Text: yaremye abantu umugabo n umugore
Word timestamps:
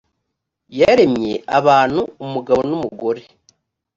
yaremye 0.79 1.31
abantu 1.59 2.01
umugabo 2.25 2.61
n 2.69 2.71
umugore 2.77 3.21